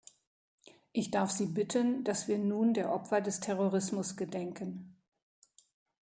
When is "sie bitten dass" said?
1.29-2.27